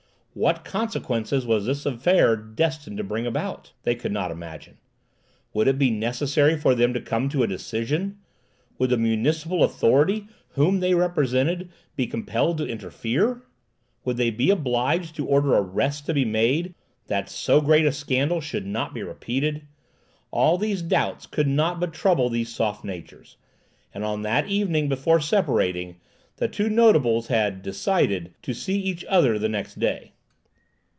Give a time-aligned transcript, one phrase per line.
[0.33, 3.73] What consequences was this affair destined to bring about?
[3.83, 4.77] They could not imagine.
[5.53, 8.17] Would it be necessary for them to come to a decision?
[8.77, 13.41] Would the municipal authority, whom they represented, be compelled to interfere?
[14.05, 16.75] Would they be obliged to order arrests to be made,
[17.07, 19.63] that so great a scandal should not be repeated?
[20.31, 23.35] All these doubts could not but trouble these soft natures;
[23.93, 25.97] and on that evening, before separating,
[26.37, 30.13] the two notables had "decided" to see each other the next day.